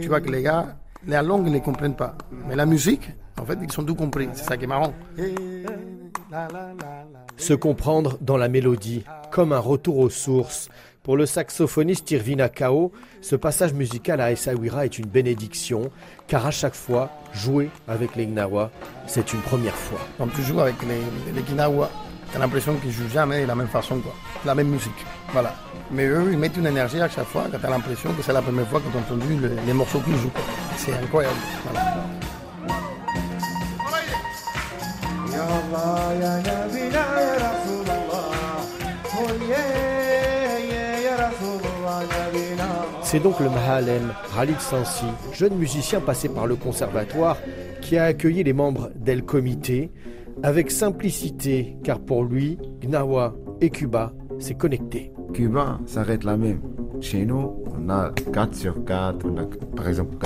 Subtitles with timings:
[0.00, 2.16] Tu vois que les gars, la langue, ils ne comprennent pas.
[2.48, 4.28] Mais la musique, en fait, ils sont tout compris.
[4.32, 4.94] C'est ça qui est marrant.
[7.36, 10.68] Se comprendre dans la mélodie, comme un retour aux sources.
[11.02, 12.92] Pour le saxophoniste Irvina Kao,
[13.22, 15.90] ce passage musical à Essaouira est une bénédiction,
[16.26, 18.70] car à chaque fois, jouer avec les Gnawa,
[19.06, 20.00] c'est une première fois.
[20.18, 21.90] Quand tu joues avec les, les Gnawa,
[22.32, 24.14] t'as l'impression qu'ils jouent jamais de la même façon, quoi.
[24.44, 25.04] La même musique.
[25.32, 25.54] Voilà.
[25.90, 28.42] Mais eux, ils mettent une énergie à chaque fois quand t'as l'impression que c'est la
[28.42, 30.30] première fois que t'as entendu les, morceaux qu'ils jouent.
[30.76, 31.36] C'est incroyable.
[43.02, 47.38] C'est donc le Mahalem, Khalid Sansi, jeune musicien passé par le conservatoire,
[47.80, 49.90] qui a accueilli les membres d'El Comité
[50.42, 55.12] avec simplicité, car pour lui, Gnawa et Cuba, c'est connecté.
[55.32, 56.60] Cuba, ça reste la même.
[57.00, 59.26] Chez nous, on a 4 sur 4,
[59.76, 60.16] par exemple,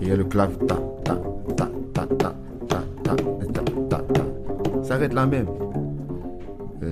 [0.00, 1.18] il y a le clave ta, ta,
[1.56, 2.34] ta, ta, ta,
[2.68, 4.24] ta, ta, ta, ta, ta.
[4.82, 5.46] Ça reste la même.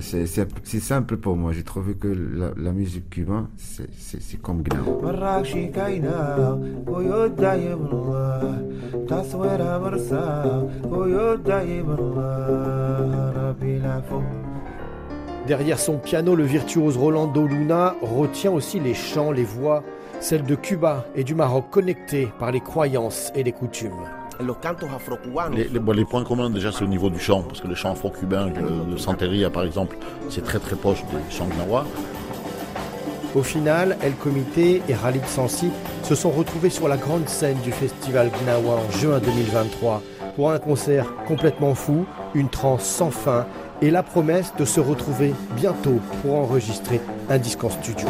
[0.01, 1.53] C'est simple pour moi.
[1.53, 5.13] J'ai trouvé que la, la musique cubaine, c'est comme Gnawa.
[15.47, 19.83] Derrière son piano, le virtuose Rolando Luna retient aussi les chants, les voix,
[20.19, 23.91] celles de Cuba et du Maroc connectées par les croyances et les coutumes.
[25.55, 28.47] Les, les, points communs, déjà, c'est au niveau du chant, parce que le chant afro-cubain,
[28.47, 29.97] le, le Santeria par exemple,
[30.29, 31.85] c'est très très proche du chant gnawa.
[33.35, 35.69] Au final, El Comité et Khalid Sansi
[36.03, 40.01] se sont retrouvés sur la grande scène du festival Gnawa en juin 2023
[40.37, 43.45] pour un concert complètement fou, une transe sans fin
[43.81, 48.07] et la promesse de se retrouver bientôt pour enregistrer un disque en studio.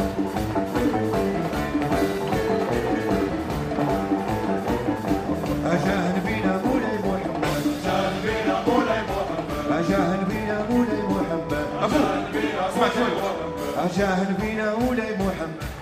[13.77, 15.74] أجاهل بنا مولاي محمد.